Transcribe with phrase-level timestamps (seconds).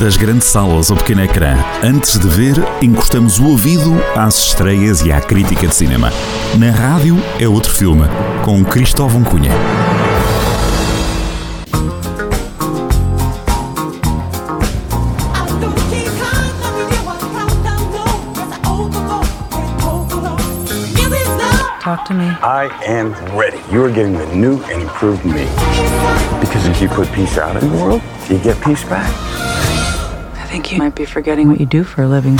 [0.00, 5.10] Das grandes salas ao pequeno ecrã, antes de ver, encostamos o ouvido às estreias e
[5.10, 6.12] à crítica de cinema.
[6.58, 8.06] Na rádio é outro filme,
[8.44, 9.50] com Cristóvão Cunha.
[21.80, 22.26] Talk to me.
[22.42, 23.60] I am ready.
[23.72, 25.46] You are getting the new and improved me.
[26.40, 29.10] Because if you put peace out in the world, you get peace back.
[30.56, 32.38] I think you might be forgetting what you do for a living.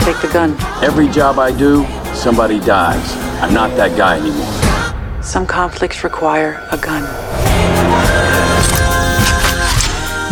[0.00, 0.56] Take the gun.
[0.82, 3.14] Every job I do, somebody dies.
[3.40, 5.22] I'm not that guy anymore.
[5.22, 7.51] Some conflicts require a gun.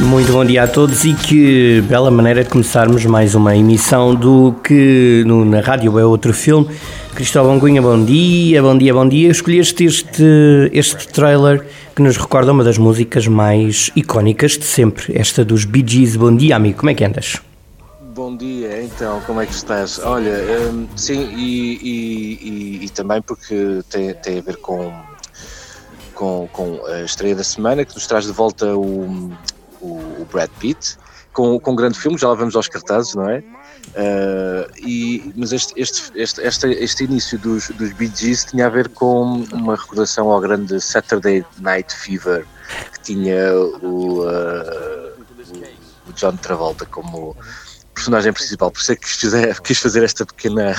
[0.08, 4.54] Muito bom dia a todos e que bela maneira de começarmos mais uma emissão do
[4.64, 6.68] que no, na rádio é outro filme.
[7.14, 9.30] Cristóvão Cunha, bom dia, bom dia, bom dia.
[9.30, 15.44] Escolheste este, este trailer que nos recorda uma das músicas mais icónicas de sempre, esta
[15.44, 16.16] dos Bee Gees.
[16.16, 17.36] Bom dia, amigo, como é que andas?
[18.14, 20.00] Bom dia, então, como é que estás?
[20.02, 20.32] Olha,
[20.72, 22.48] hum, sim, e, e-
[22.82, 24.92] e- e também porque tem, tem a ver com,
[26.14, 29.30] com, com a estreia da semana, que nos traz de volta o,
[30.20, 30.96] o, Brad Pitt,
[31.32, 33.42] com, com um grande filme, já lá vamos aos cartazes, não é?
[33.96, 38.68] Ah, e, mas este, este, este, este, este início dos, dos Bee Gees tinha a
[38.68, 42.46] ver com uma recordação ao grande Saturday Night Fever,
[42.92, 44.20] que tinha o, o,
[46.08, 47.36] o John Travolta como
[48.00, 50.74] personagem principal, por isso é que quis fazer, quis fazer esta pequena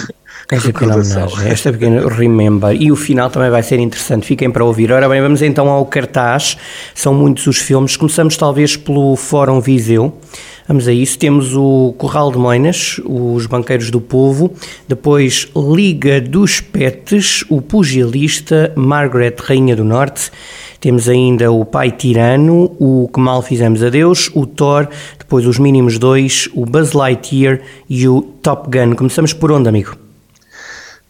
[0.49, 2.75] Esta pequena homenagem, esta pequena remember.
[2.75, 4.91] E o final também vai ser interessante, fiquem para ouvir.
[4.91, 6.57] Ora bem, vamos então ao cartaz.
[6.95, 7.95] São muitos os filmes.
[7.95, 10.17] Começamos talvez pelo Fórum Viseu.
[10.67, 11.17] Vamos a isso.
[11.17, 14.53] Temos o Corral de Moinas, os Banqueiros do Povo,
[14.87, 20.31] depois Liga dos Petes, o Pugilista, Margaret, Rainha do Norte.
[20.81, 25.59] Temos ainda o Pai Tirano, o Que Mal Fizemos a Deus, o Thor, depois os
[25.59, 28.95] Mínimos 2, o Buzz Lightyear e o Top Gun.
[28.95, 29.95] Começamos por onde, amigo?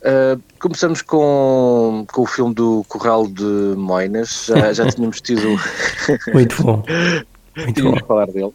[0.02, 3.44] Uh, começamos com, com o filme do Corral de
[3.78, 5.58] Moinas, já, já tínhamos tido
[6.34, 6.84] Muito bom.
[7.56, 8.08] Muito tínhamos bom.
[8.08, 8.52] falar dele,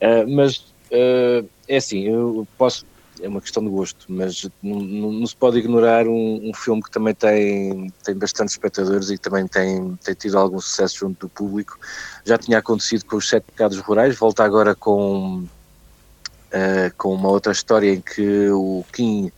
[0.00, 0.58] Uh, mas
[0.92, 2.86] uh, é assim, eu posso,
[3.20, 6.82] é uma questão de gosto, mas não, não- não se pode ignorar um, um filme
[6.82, 11.26] que também tem, tem bastantes espectadores e que também tem, tem tido algum sucesso junto
[11.26, 11.78] do público.
[12.24, 17.52] Já tinha acontecido com os Sete Pecados Rurais, volta agora com, uh, com uma outra
[17.52, 19.30] história em que o Kim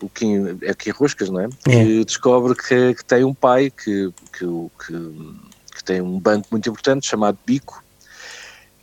[0.00, 1.48] o Kim, é Kim Roscas, não é?
[1.64, 4.92] Que descobre que, que tem um pai que, que, que,
[5.76, 7.81] que tem um banco muito importante chamado Bico,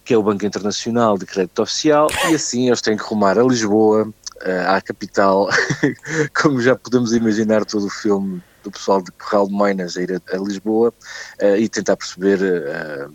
[0.09, 3.43] que é o Banco Internacional de Crédito Oficial, e assim eles têm que rumar a
[3.43, 4.11] Lisboa,
[4.41, 5.47] eh, à capital,
[6.41, 10.19] como já podemos imaginar todo o filme do pessoal de Corral de Moinas a ir
[10.33, 10.91] a, Lisboa
[11.37, 13.07] eh, e tentar perceber eh,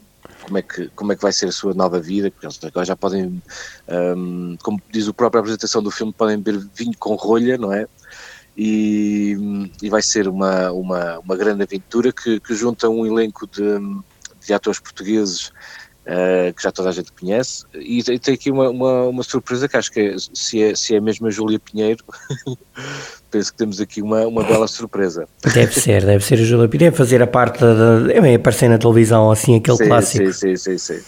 [0.44, 2.86] como, é que, como é que vai ser a sua nova vida, porque eles agora
[2.86, 3.42] já podem,
[3.88, 7.88] ehm, como diz o próprio apresentação do filme, podem beber vinho com rolha, não é?
[8.56, 9.36] E,
[9.82, 13.80] e vai ser uma, uma, uma grande aventura que, que junta um elenco de,
[14.46, 15.50] de atores portugueses
[16.06, 19.68] eh, que já toda a gente conhece, e tem, tem aqui uma, uma, uma surpresa
[19.68, 22.04] que acho que é, se, é, se é mesmo a Júlia Pinheiro,
[23.30, 25.26] penso que temos aqui uma, uma bela surpresa.
[25.42, 26.68] Deve ser, deve ser a Júlia.
[26.68, 28.12] Deve fazer a parte da.
[28.12, 30.32] É aparecer na televisão, assim, aquele sim, clássico.
[30.32, 31.00] Sim, sim, sim, sim.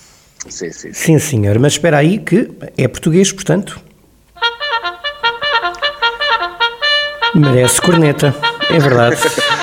[0.49, 1.59] Sim, sim, senhor.
[1.59, 3.81] Mas espera aí que é português, portanto.
[7.35, 8.35] Merece corneta.
[8.71, 9.17] É verdade.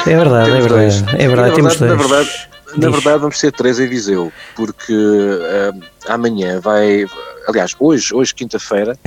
[0.05, 1.05] É verdade, é verdade.
[1.17, 2.52] É verdade, temos dois.
[2.77, 3.03] Na verdade, na Diz.
[3.03, 5.71] verdade vamos ser três em Viseu, porque eh,
[6.07, 7.05] amanhã vai,
[7.47, 8.97] aliás, hoje, hoje quinta-feira,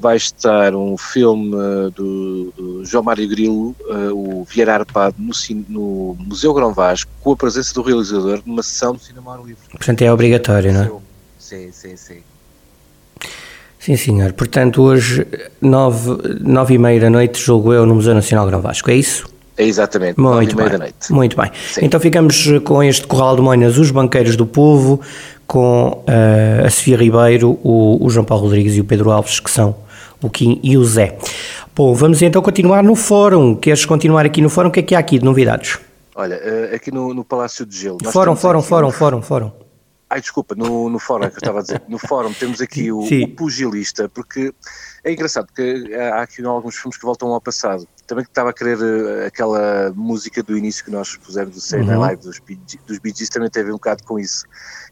[0.00, 5.32] vai estar um filme eh, do, do João Mário Grilo, eh, o Vieira Arpado, no,
[5.68, 9.62] no Museu Grão Vasco, com a presença do realizador, numa sessão de cinema ao livre.
[9.70, 10.90] Portanto, é obrigatório, não é?
[11.38, 12.18] Sim, sim, sim.
[13.78, 14.32] Sim, senhor.
[14.32, 15.24] Portanto, hoje,
[15.60, 16.10] nove,
[16.40, 18.90] nove e meia da noite, jogo eu no Museu Nacional Grão Vasco.
[18.90, 19.28] É isso?
[19.58, 20.68] Exatamente, Muito bem.
[20.68, 21.12] da noite.
[21.12, 21.50] Muito bem.
[21.70, 21.80] Sim.
[21.84, 25.00] Então ficamos com este Corral de Moinas, os Banqueiros do Povo,
[25.46, 29.50] com eh, a Sofia Ribeiro, o, o João Paulo Rodrigues e o Pedro Alves, que
[29.50, 29.74] são
[30.22, 31.16] o Kim e o Zé.
[31.74, 33.54] Bom, vamos então continuar no fórum.
[33.54, 34.68] Queres continuar aqui no fórum?
[34.68, 35.78] O que é que há aqui de novidades?
[36.14, 37.98] Olha, eh, aqui no, no Palácio de Gelo.
[38.12, 39.50] Fórum, fórum, aqui- fórum, fórum, fórum.
[40.08, 41.82] Ai, desculpa, no, no fórum é que eu estava a dizer.
[41.88, 44.54] No fórum temos aqui o, o pugilista, porque
[45.02, 47.88] é engraçado, porque há aqui alguns filmes que voltam ao passado.
[48.06, 51.80] Também que estava a querer eh, aquela música do início que nós pusemos do Say
[51.80, 51.98] Uhum.
[51.98, 52.40] Live dos
[52.86, 54.44] dos Bee Gees, também teve um bocado com isso,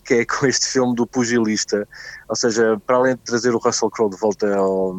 [0.04, 1.86] que é com este filme do pugilista.
[2.28, 4.96] Ou seja, para além de trazer o Russell Crowe de volta ao,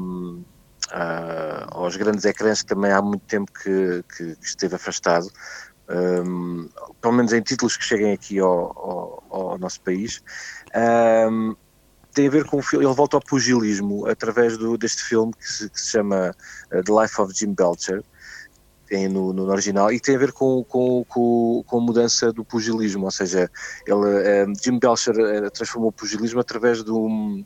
[0.92, 5.30] ah, aos grandes ecrãs, que também há muito tempo que, que esteve afastado,
[5.90, 6.70] um,
[7.02, 10.22] pelo menos em títulos que cheguem aqui ao, ao- ao nosso país.
[10.76, 11.56] Um,
[12.14, 15.46] tem a ver com o filme, ele volta ao pugilismo através do, deste filme que
[15.46, 16.32] se, que se chama
[16.72, 18.02] uh, The Life of Jim Belcher,
[18.88, 22.46] tem no, no, original, e tem a ver com, com, com, com a mudança do
[22.46, 23.50] pugilismo, ou seja,
[23.86, 25.16] ele, Jim Belcher
[25.52, 27.44] transformou o pugilismo através do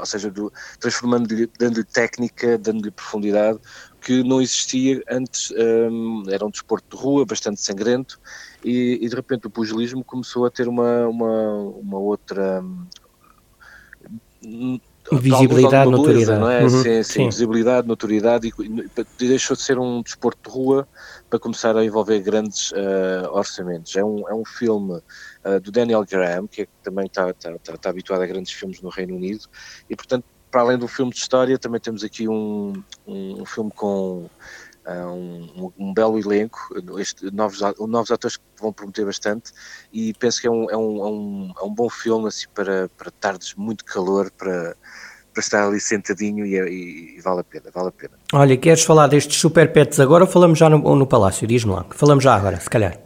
[0.00, 0.32] ou seja,
[0.80, 3.58] transformando-lhe, dando-lhe técnica, dando-lhe profundidade,
[4.06, 8.20] que não existia antes, um, era um desporto de rua, bastante sangrento,
[8.64, 12.62] e, e, de repente o pugilismo começou a ter uma, uma, uma outra...
[14.44, 14.78] Um,
[15.12, 16.40] visibilidade, notoriedade.
[16.40, 16.62] Não é?
[16.62, 20.86] Uhum, sim, sim, sim, visibilidade, notoriedade, e, e, deixou de ser um desporto de rua
[21.28, 23.96] para começar a envolver grandes uh, orçamentos.
[23.96, 25.02] É um, é um filme
[25.44, 28.80] uh, do Daniel Graham, que é, também está, está, está, está habituado a grandes filmes
[28.80, 29.46] no Reino Unido,
[29.90, 30.24] e portanto
[30.56, 34.26] para além do filme de história, também temos aqui um, um, filme com
[34.86, 36.58] uh, um, um, belo elenco,
[36.98, 39.52] este, novos, novos atores que vão prometer bastante,
[39.92, 43.52] e penso que é um, é um, é um, bom filme assim, para, para tardes
[43.54, 44.74] muito calor, para,
[45.34, 48.14] para estar ali sentadinho e, e, e, vale a pena, vale a pena.
[48.32, 51.46] Olha, queres falar destes super pets agora ou falamos já no, no Palácio?
[51.46, 52.98] Diz-me lá, falamos já agora, se calhar.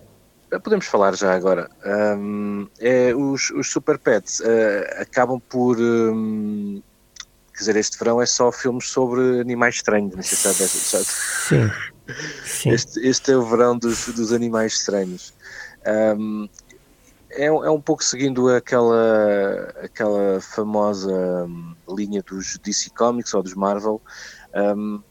[0.63, 1.69] Podemos falar já agora.
[2.17, 6.83] Um, é, os, os Super Pets uh, acabam por um,
[7.61, 11.05] Quer dizer, este verão é só filmes sobre animais estranhos, não sei se sabe.
[11.05, 11.71] Sim.
[12.43, 12.71] Sim.
[12.71, 15.35] Este, este, é o verão dos, dos animais estranhos.
[16.19, 16.49] Um,
[17.29, 23.55] é, é, um pouco seguindo aquela, aquela famosa um, linha dos DC Comics ou dos
[23.55, 24.01] Marvel.
[24.55, 25.03] Um,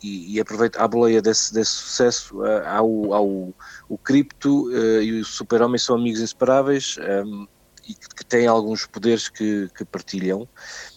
[0.00, 3.52] e, e aproveita a boleia desse, desse sucesso uh, há, o, há o,
[3.88, 6.96] o Cripto uh, e o Super-Homem são amigos inseparáveis
[7.26, 7.48] um,
[7.86, 10.48] e que, que, têm alguns poderes que, que partilham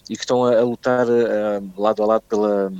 [0.10, 2.72] e que estão a, a lutar uh, lado a lado pela,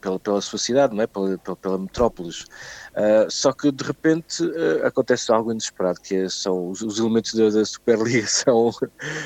[0.00, 1.06] pela, pela sua cidade, não é?
[1.06, 2.42] pela, pela, pela metrópolis.
[2.90, 7.34] Uh, só que de repente uh, acontece algo inesperado, que é, são os, os elementos
[7.34, 8.70] da, da, Superliga são,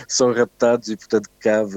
[0.06, 1.76] são raptados e portanto cabe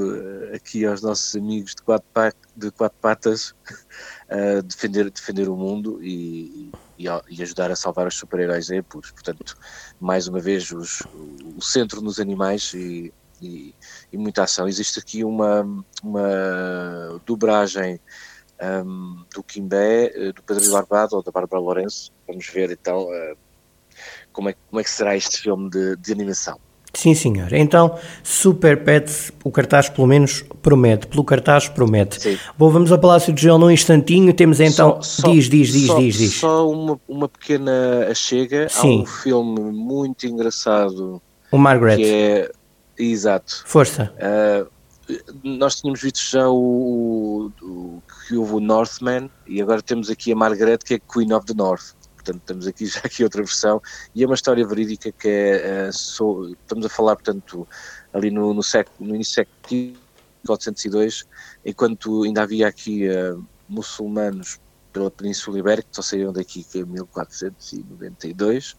[0.54, 3.56] aqui aos nossos amigos de quatro, pa de quatro patas
[4.66, 9.12] defender, defender o mundo e, e, e, ajudar a salvar os super-heróis em apuros.
[9.12, 9.56] Portanto,
[10.00, 11.04] mais uma vez, os,
[11.56, 13.74] o centro nos animais e e,
[14.12, 14.68] e muita ação.
[14.68, 15.68] Existe aqui uma,
[16.04, 18.00] uma dobragem
[18.62, 22.12] um, do Quimbé, eh, do Pedro Barbado ou da Bárbara Lourenço.
[22.28, 23.38] Vamos ver então uh,
[24.31, 26.60] como, é, como é que será este filme de, de animação.
[26.94, 27.54] Sim, senhor.
[27.54, 32.19] Então, Super Pets, o cartaz pelo menos promete, pelo cartaz promete.
[32.19, 32.40] Sim.
[32.57, 35.00] Bom, vamos ao Palácio de Gel num instantinho, temos então...
[35.04, 36.33] Só, só, diz, diz, diz, só, diz, diz.
[36.40, 39.00] Só uma, uma pequena chega Sim.
[39.00, 41.22] Há um filme muito engraçado...
[41.51, 41.98] O Margaret.
[41.98, 42.51] Que é
[42.98, 43.64] Exato.
[43.66, 44.14] Força.
[44.18, 44.70] Uh,
[45.44, 50.36] nós tínhamos visto já o, o, que houve o Northman e agora temos aqui a
[50.36, 51.96] Margaret que é Queen of the North.
[52.16, 53.82] Portanto, temos aqui já aqui outra versão
[54.14, 57.68] e é uma história verídica que é, uh, so, estamos a falar, portanto,
[58.14, 59.98] ali no, no, século, no início do século
[60.44, 61.26] 1902,
[61.66, 64.60] enquanto ainda havia aqui uh, muçulmanos
[64.92, 68.76] pela Península Ibérica, que só saíram daqui em 1492,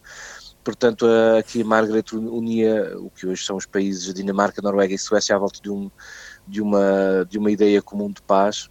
[0.69, 1.07] portanto,
[1.39, 5.63] aqui Margaret unia o que hoje são os países Dinamarca, Noruega e Suécia à volta
[5.63, 5.91] de, um,
[6.47, 8.69] de, uma, de uma ideia comum de paz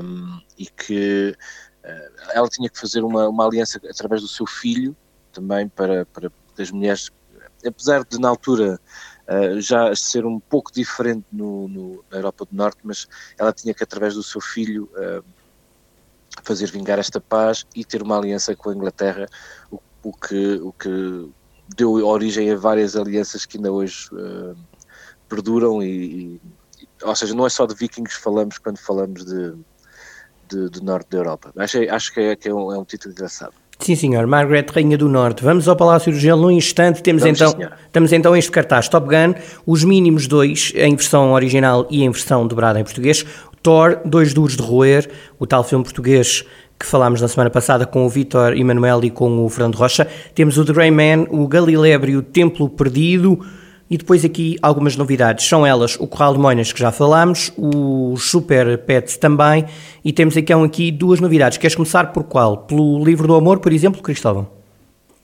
[0.00, 1.36] um, e que
[1.84, 4.96] uh, ela tinha que fazer uma, uma aliança através do seu filho
[5.32, 7.10] também para, para as mulheres,
[7.66, 8.78] apesar de na altura
[9.28, 13.74] uh, já ser um pouco diferente no, no, na Europa do Norte, mas ela tinha
[13.74, 15.24] que através do seu filho uh,
[16.44, 19.26] fazer vingar esta paz e ter uma aliança com a Inglaterra,
[19.68, 21.28] o o que, o que
[21.76, 24.56] deu origem a várias alianças que ainda hoje uh,
[25.28, 26.40] perduram e, e,
[27.02, 29.54] ou seja, não é só de vikings que falamos quando falamos de,
[30.48, 31.52] de, de norte da Europa.
[31.56, 33.54] Acho, acho que, é, que é, um, é um título engraçado.
[33.78, 34.26] Sim, senhor.
[34.26, 35.42] Margaret, Rainha do Norte.
[35.42, 37.02] Vamos ao Palácio do Gelo num instante.
[37.02, 39.34] Temos Vamos, então, temos então este cartaz Top Gun,
[39.66, 43.26] os mínimos dois em versão original e em versão dobrada em português.
[43.62, 46.44] Thor, Dois Duros de Roer, o tal filme português
[46.78, 50.06] que falámos na semana passada com o Vitor Emanuel e com o Fernando Rocha.
[50.34, 53.38] Temos o The Grey Man, o Galilebre e o Templo Perdido.
[53.88, 55.46] E depois aqui algumas novidades.
[55.46, 59.66] São elas o Corral de Moinas, que já falámos, os Super Pets também.
[60.04, 61.58] E temos então aqui duas novidades.
[61.58, 62.58] Queres começar por qual?
[62.58, 64.48] Pelo Livro do Amor, por exemplo, Cristóvão?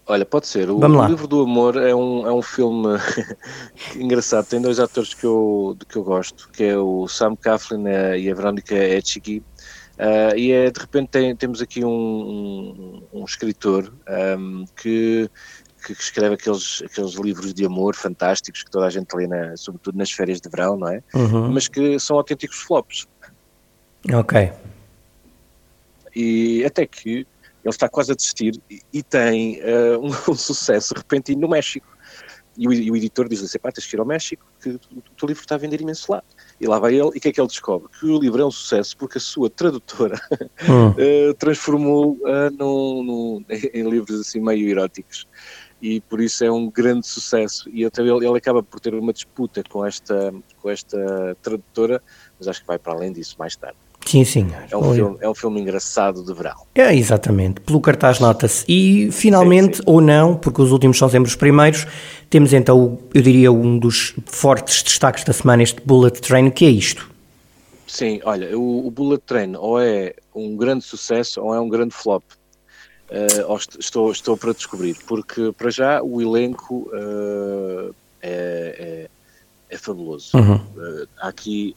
[0.07, 0.69] Olha, pode ser.
[0.69, 2.99] O, o Livro do Amor é um, é um filme
[3.97, 4.47] engraçado.
[4.47, 7.85] Tem dois atores que eu, que eu gosto, que é o Sam Coughlin
[8.19, 9.43] e a Verónica Etchigui.
[10.01, 13.93] Uh, e é, de repente tem, temos aqui um, um, um escritor
[14.39, 15.29] um, que,
[15.85, 19.99] que, escreve aqueles, aqueles livros de amor fantásticos que toda a gente lê, na, sobretudo
[19.99, 21.03] nas férias de verão, não é?
[21.13, 21.53] Uhum.
[21.53, 23.07] Mas que são autênticos flops.
[24.11, 24.51] Ok.
[26.17, 27.27] E até que ele
[27.67, 31.87] está quase a desistir e, e tem uh, um, um, sucesso repentino no México.
[32.61, 34.75] E, o, e o editor diz-lhe assim, pá, tens que ir ao México, que o,
[34.75, 36.23] o teu livro está a vender imenso lá.
[36.61, 37.89] E lá vai ele, e o que é que ele descobre?
[37.99, 40.21] Que o livro é um sucesso porque a sua tradutora
[40.69, 40.91] hum.
[40.91, 45.27] uh, transformou uh, num, num, em livros assim meio eróticos.
[45.81, 47.67] E por isso é um grande sucesso.
[47.71, 52.03] E até ele, ele acaba por ter uma disputa com esta, com esta tradutora,
[52.39, 53.79] mas acho que vai para além disso mais tarde.
[54.11, 54.49] Sim, sim.
[54.69, 56.57] É um, filme, é um filme engraçado de verão.
[56.75, 57.61] É, exatamente.
[57.61, 58.65] Pelo cartaz nota-se.
[58.67, 59.85] E finalmente, sim, sim.
[59.87, 61.87] ou não, porque os últimos são sempre os primeiros,
[62.29, 66.71] temos então, eu diria, um dos fortes destaques da semana, este Bullet Train, que é
[66.71, 67.09] isto.
[67.87, 71.95] Sim, olha, o, o Bullet Train ou é um grande sucesso ou é um grande
[71.95, 72.25] flop.
[73.11, 79.09] Uh, estou, estou para descobrir, porque para já o elenco uh, é, é,
[79.71, 80.37] é, fabuloso.
[80.37, 80.57] Uhum.
[80.57, 81.77] Uh, há aqui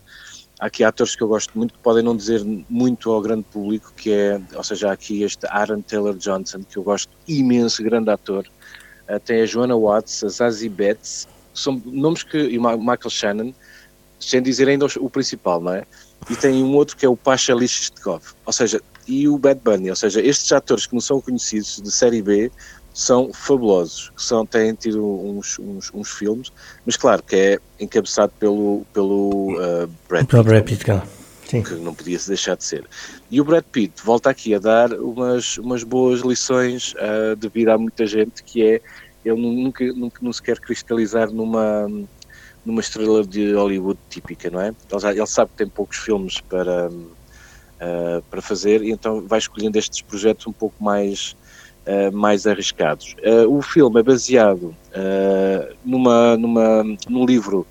[0.63, 3.91] há aqui atores que eu gosto muito que podem não dizer muito ao grande público,
[3.97, 8.09] que é, ou seja, há aqui este Aaron Taylor Johnson, que eu gosto imenso, grande
[8.09, 8.47] ator.
[9.09, 12.37] Uh, tem a Joanna Watts, a Zazie Betts, são nomes que.
[12.37, 13.53] e Michael Shannon,
[14.21, 15.85] sem dizer ainda o, principal, não é?
[16.29, 19.89] E tem um outro que é o Pasha Lishestkov, ou seja, e o Bad Bunny,
[19.89, 22.49] ou seja, estes atores que não são conhecidos de série B
[22.93, 26.51] são fabulosos, são, têm tido uns, uns, uns, filmes,
[26.85, 30.85] mas claro que é encabeçado pelo, pelo uh, Brad Pitt, Brad Pitt
[31.49, 31.63] Sim.
[31.63, 32.85] que não podia se deixar de ser.
[33.31, 37.73] E o Brad Pitt volta aqui a dar umas, umas boas lições uh, de vida
[37.73, 38.81] a muita gente, que é
[39.25, 41.87] ele nunca, nunca não se quer cristalizar numa,
[42.65, 44.67] numa estrela de Hollywood típica, não é?
[44.67, 49.39] Ele, já, ele sabe que tem poucos filmes para, uh, para fazer e então vai
[49.39, 51.35] escolhendo estes projetos um pouco mais
[51.87, 53.15] uh, mais arriscados.
[53.23, 57.65] Uh, o filme é baseado uh, numa, numa, num livro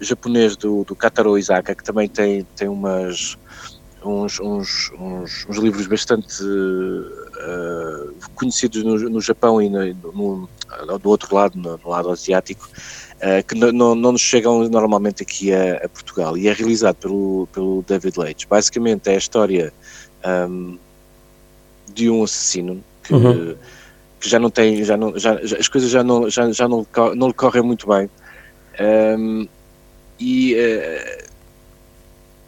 [0.00, 3.36] japonês do, do Kataro Isaka, que também tem, tem umas,
[4.04, 6.42] uns, uns, uns, uns livros bastante
[8.34, 10.48] conhecidos no, no, Japão e no, no,
[10.98, 12.68] do outro lado, no, no lado asiático,
[13.20, 17.84] Uh, que não, nos chegam normalmente aqui a, a, Portugal e é realizado pelo, pelo
[17.86, 18.46] David Leitch.
[18.46, 19.74] Basicamente é a história
[20.48, 20.78] um,
[21.92, 23.54] de um assassino que, uhum.
[24.20, 26.86] que já não tem, já não, já, já, as coisas já não, já, já não,
[27.16, 28.08] não lhe correm muito bem.
[29.18, 29.48] Um,
[30.18, 31.24] e uh,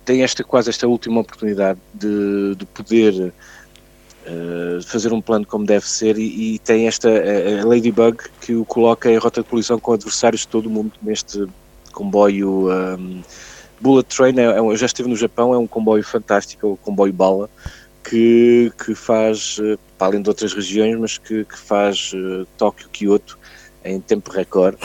[0.04, 3.32] tem esta quase esta última oportunidade de, de poder
[4.26, 8.64] uh, fazer um plano como deve ser e, e tem esta uh, Ladybug que o
[8.64, 11.46] coloca em rota de colisão com adversários de todo o mundo neste
[11.92, 13.22] comboio um,
[13.82, 16.76] Bullet Train, é, é, eu já estive no Japão, é um comboio fantástico, é o
[16.76, 17.50] comboio bala,
[18.04, 22.88] que, que faz, eh, para além de outras regiões, mas que, que faz uh, Tóquio,
[22.88, 23.38] Kyoto
[23.84, 24.76] em tempo recorde.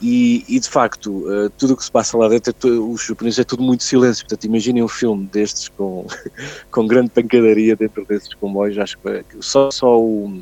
[0.00, 3.40] E, e, de facto, uh, tudo o que se passa lá dentro, é os japoneses
[3.40, 4.24] é tudo muito silêncio.
[4.24, 6.06] Portanto, imaginem um filme destes com,
[6.70, 8.78] com grande pancadaria dentro desses comboios.
[8.78, 10.40] Acho que só, só, o,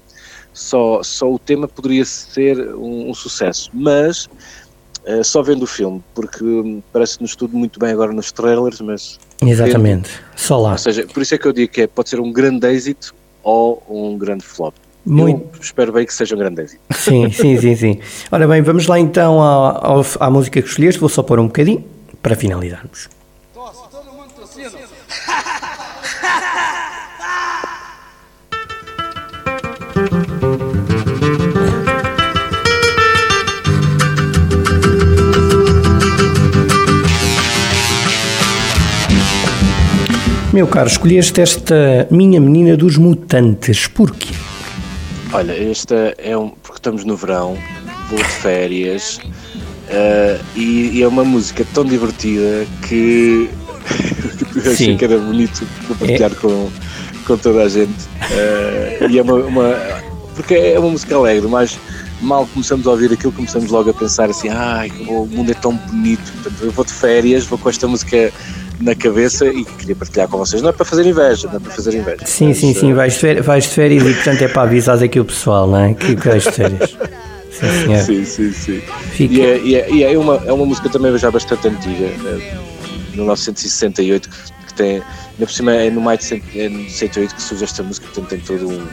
[0.52, 3.70] só, só o tema poderia ser um, um sucesso.
[3.72, 4.26] Mas
[5.06, 9.18] uh, só vendo o filme, porque hum, parece-nos tudo muito bem agora nos trailers, mas
[9.40, 10.72] Exatamente, só lá.
[10.72, 13.14] Ou seja, por isso é que eu digo que é, pode ser um grande êxito
[13.48, 14.74] ou um grande flop.
[15.06, 15.56] Muito...
[15.56, 16.82] Eu espero bem que seja um grande êxito.
[16.94, 17.98] Sim, sim, sim, sim.
[18.30, 21.84] Ora bem, vamos lá então à, à música que escolheste, vou só pôr um bocadinho
[22.22, 23.08] para finalizarmos.
[40.50, 44.32] Meu caro, escolheste esta Minha Menina dos Mutantes, porquê?
[45.30, 46.48] Olha, esta é um.
[46.48, 47.58] porque estamos no verão,
[48.08, 53.50] vou de férias uh, e, e, é uma música tão divertida que
[54.64, 56.34] eu achei que era bonito de partilhar é.
[56.34, 56.70] com,
[57.26, 58.04] com toda a gente.
[58.30, 59.76] Uh, e é uma, uma,
[60.34, 61.78] porque é uma música alegre, mas
[62.22, 65.74] mal começamos a ouvir aquilo, começamos logo a pensar assim: ai, o mundo é tão
[65.74, 66.32] bonito.
[66.32, 68.32] Portanto, eu vou de férias, vou com esta música
[68.80, 70.62] na cabeça e queria partilhar com vocês.
[70.62, 72.24] Não é para fazer inveja, não é para fazer inveja.
[72.24, 75.02] Sim, mas, sim, sim, vais de, férias, vais de férias e portanto é para avisar
[75.02, 75.94] aqui o pessoal, não é?
[75.94, 76.96] Que vais de férias.
[77.50, 78.02] Sim, senhor.
[78.04, 78.52] sim, sim.
[78.52, 78.82] sim.
[79.12, 79.34] Fica...
[79.34, 82.58] E, é, e, é, e é, uma, é uma música também já bastante antiga, é,
[83.14, 85.04] 1968, que, que tem, ainda
[85.38, 88.86] por cima é no maio de 68 que surge esta música, portanto tem todo um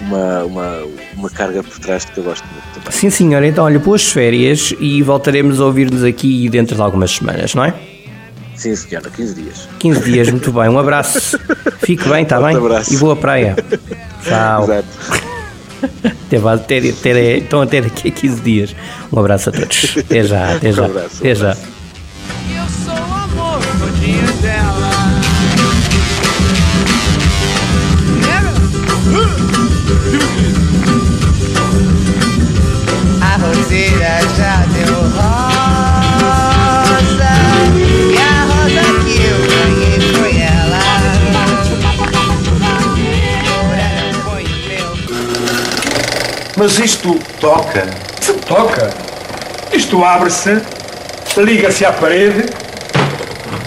[0.00, 0.82] uma, uma,
[1.16, 2.90] uma carga por trás que eu gosto muito também.
[2.90, 3.42] Sim, senhor.
[3.42, 7.74] Então, olha, boas férias e voltaremos a ouvir-nos aqui dentro de algumas semanas, não é?
[8.60, 9.68] Sim, senhora, 15 dias.
[9.78, 10.68] 15 dias, muito bem.
[10.68, 11.40] Um abraço.
[11.78, 12.54] Fique bem, está bem?
[12.54, 12.92] Abraço.
[12.92, 13.56] E boa praia.
[14.22, 14.64] Tchau.
[14.64, 14.88] Exato.
[16.26, 18.76] Até, até, até, estão até daqui a 15 dias.
[19.10, 19.96] Um abraço a todos.
[19.96, 20.82] Até já, até já.
[20.82, 21.52] Um abraço, até já.
[21.52, 23.60] Eu sou o amor,
[24.42, 24.90] dela.
[33.40, 35.49] roseira já deu rosa
[46.60, 47.88] Mas isto toca.
[48.20, 48.90] Se toca.
[49.72, 50.60] Isto abre-se,
[51.38, 52.50] liga-se à parede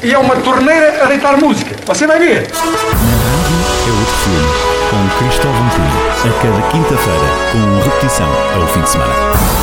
[0.03, 1.75] e é uma torneira a deitar música.
[1.87, 2.51] Você vai ver.
[2.53, 3.57] Na rádio
[3.87, 4.47] é outro filme,
[4.91, 8.29] com Cristóvão Cunha, a cada quinta-feira, com repetição
[8.61, 9.62] ao fim de semana.